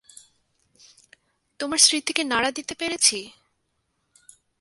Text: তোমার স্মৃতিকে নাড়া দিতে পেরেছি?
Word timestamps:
তোমার 1.59 1.79
স্মৃতিকে 1.79 2.23
নাড়া 2.23 2.51
দিতে 2.51 2.73
পেরেছি? 2.75 3.19